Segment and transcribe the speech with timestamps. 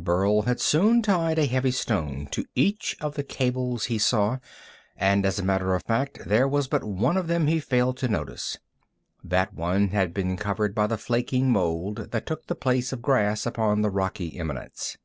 [0.00, 4.38] Burl had soon tied a heavy stone to each of the cables he saw,
[4.96, 8.08] and as a matter of fact, there was but one of them he failed to
[8.08, 8.58] notice.
[9.22, 13.46] That one had been covered by the flaking mold that took the place of grass
[13.46, 14.98] upon the rocky eminence.